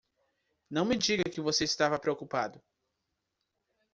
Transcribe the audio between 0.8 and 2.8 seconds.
me diga que você estava preocupado!